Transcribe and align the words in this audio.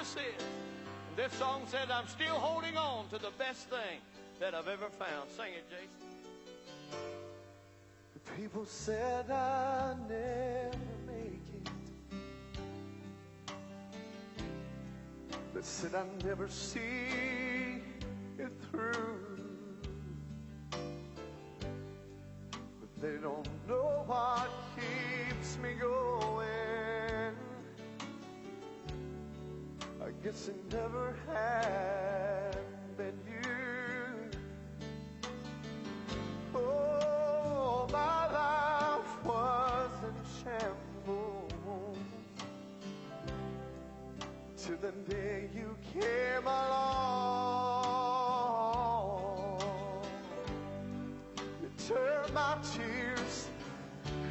Jesus 0.00 0.16
is. 0.16 0.44
And 1.08 1.16
this 1.16 1.32
song 1.38 1.62
said, 1.66 1.90
I'm 1.90 2.06
still 2.06 2.34
holding 2.34 2.76
on 2.76 3.08
to 3.08 3.18
the 3.18 3.30
best 3.38 3.68
thing 3.68 4.00
that 4.38 4.54
I've 4.54 4.68
ever 4.68 4.88
found. 4.88 5.30
Sing 5.36 5.52
it, 5.52 5.64
Jason. 5.68 5.88
People 8.36 8.64
said 8.64 9.28
I'd 9.30 9.96
never 10.08 10.76
make 11.06 11.42
it. 11.54 11.68
They 15.52 15.62
said 15.62 15.94
I'd 15.94 16.24
never 16.24 16.48
see 16.48 17.82
it 18.38 18.52
through. 18.70 19.38
But 20.70 20.80
they 23.02 23.16
don't 23.20 23.48
know 23.68 24.04
what 24.06 24.48
keeps 24.76 25.58
me 25.58 25.74
going. 25.78 26.09
Guess 30.22 30.48
it 30.48 30.56
never 30.70 31.14
had 31.26 32.58
been 32.98 33.18
you. 33.26 34.30
Oh, 36.54 37.86
my 37.90 38.26
life 38.30 39.24
was 39.24 39.90
in 40.04 40.14
shambles 40.42 41.52
till 44.58 44.76
the 44.76 44.92
day 45.10 45.48
you 45.54 45.74
came 45.94 46.46
along. 46.46 47.70
You 51.62 51.70
turned 51.88 52.34
my 52.34 52.58
tears 52.74 53.48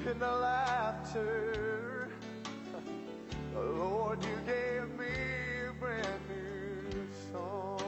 into 0.05 0.19
laughter. 0.19 2.09
Lord, 3.55 4.23
you 4.23 4.37
gave 4.45 4.87
me 4.99 5.38
brand 5.79 6.19
new 6.27 7.07
song. 7.31 7.79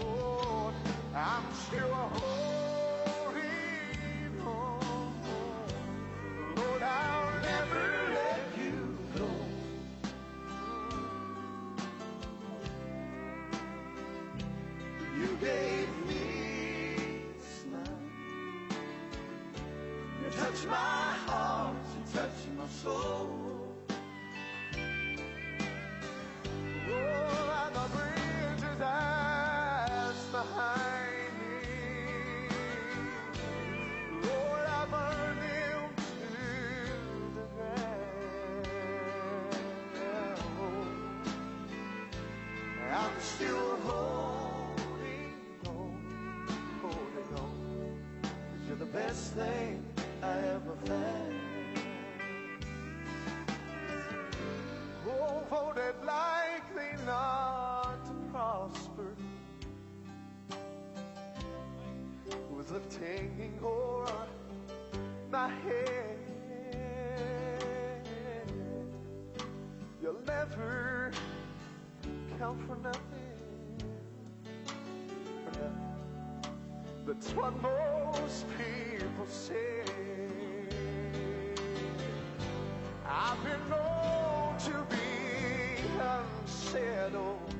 Lord, 0.00 0.74
I'm 1.14 1.44
still 1.52 1.94
holding 1.94 3.42
on. 4.46 5.12
Lord, 6.56 6.82
I'll 6.82 7.40
never 7.42 7.86
let 8.14 8.40
you 8.58 8.98
go. 9.16 9.28
You 15.18 15.38
gave 15.40 15.88
me 16.06 16.24
a 17.28 17.42
smile. 17.42 18.00
You 20.22 20.30
touched 20.30 20.66
my 20.66 20.74
heart, 21.26 21.76
you 21.94 22.02
touched 22.14 22.48
my 22.56 22.66
soul. 22.68 23.67
I'm 43.00 43.20
still 43.20 43.76
holding 43.86 45.34
on, 45.68 46.48
holding 46.82 47.30
on. 47.44 47.54
'Cause 48.22 48.62
you're 48.66 48.76
the 48.76 48.92
best 49.00 49.34
thing 49.34 49.84
I 50.20 50.34
ever 50.56 50.74
found. 50.84 51.34
Oh, 55.06 55.44
voted 55.48 55.94
likely 56.04 56.92
not 57.06 58.04
to 58.06 58.14
prosper 58.32 59.10
was 62.50 62.70
lifting 62.72 63.58
o'er 63.62 64.26
my 65.30 65.48
head. 65.64 66.18
You'll 70.02 70.24
never 70.26 70.77
count 72.38 72.60
for 72.68 72.76
nothing. 72.76 73.02
That's 77.06 77.30
what 77.32 77.52
most 77.60 78.46
people 78.56 79.26
say. 79.26 79.82
I've 83.04 83.42
been 83.42 83.68
known 83.68 84.56
to 84.58 84.86
be 84.94 85.80
unsettled. 86.00 87.54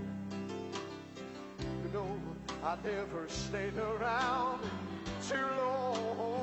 You 1.58 1.92
know, 1.92 2.20
I 2.62 2.76
never 2.84 3.26
stayed 3.28 3.76
around 3.78 4.60
too 5.28 5.46
long. 5.56 6.37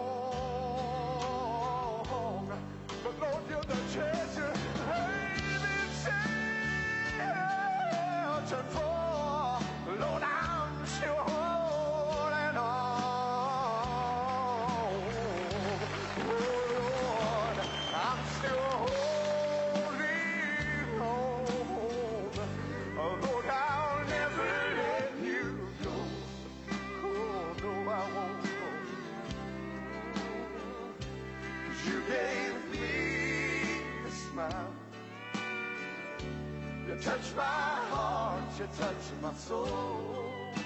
You 36.96 37.02
touched 37.02 37.36
my 37.36 37.44
heart, 37.44 38.42
you 38.58 38.68
touched 38.80 39.12
my 39.22 39.34
soul. 39.34 40.65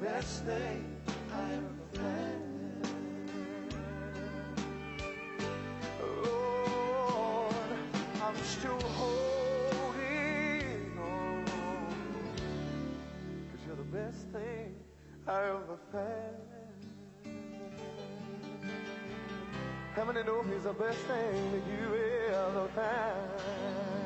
Best 0.00 0.44
thing 0.44 0.96
I 1.30 1.52
ever 1.52 1.74
found. 1.92 2.86
Lord, 6.24 7.54
I'm 8.22 8.36
still 8.36 8.80
holding 8.80 9.98
on. 10.98 11.44
Cause 13.50 13.60
you're 13.66 13.76
the 13.76 13.82
best 13.82 14.28
thing 14.28 14.74
I 15.28 15.44
ever 15.44 15.78
found. 15.92 16.36
How 19.94 20.04
many 20.06 20.22
know 20.22 20.42
he's 20.44 20.62
the 20.62 20.72
best 20.72 20.98
thing 21.00 21.52
that 21.52 21.62
you 21.66 21.94
ever 22.34 22.68
found? 22.74 23.99